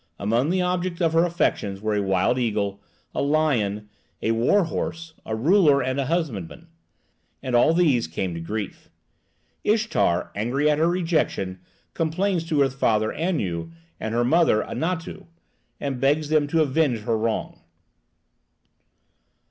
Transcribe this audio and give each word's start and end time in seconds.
Among 0.17 0.49
the 0.49 0.63
objects 0.63 0.99
of 0.99 1.13
her 1.13 1.25
affection 1.25 1.79
were 1.79 1.93
a 1.93 2.01
wild 2.01 2.39
eagle, 2.39 2.81
a 3.13 3.21
lion, 3.21 3.87
a 4.19 4.31
war 4.31 4.63
horse, 4.63 5.13
a 5.27 5.35
ruler, 5.35 5.83
and 5.83 5.99
a 5.99 6.07
husbandman; 6.07 6.65
and 7.43 7.53
all 7.55 7.71
these 7.75 8.07
came 8.07 8.33
to 8.33 8.39
grief. 8.39 8.89
Ishtar, 9.63 10.31
angry 10.33 10.67
at 10.71 10.79
her 10.79 10.87
rejection, 10.89 11.59
complains 11.93 12.45
to 12.45 12.61
her 12.61 12.69
father, 12.71 13.13
Anu, 13.13 13.69
and 13.99 14.15
her 14.15 14.25
mother, 14.25 14.63
Anatu, 14.63 15.27
and 15.79 16.01
begs 16.01 16.29
them 16.29 16.47
to 16.47 16.63
avenge 16.63 17.01
her 17.01 17.15
wrong. 17.15 17.59